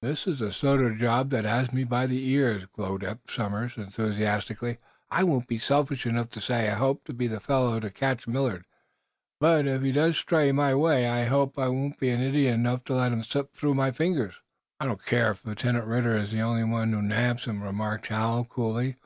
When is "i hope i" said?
11.06-11.68